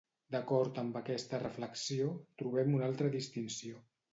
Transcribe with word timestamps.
D’acord 0.35 0.79
amb 0.83 0.95
aquesta 1.01 1.41
reflexió 1.43 2.09
trobem 2.43 2.75
una 2.79 2.89
altra 2.89 3.13
distinció. 3.21 3.87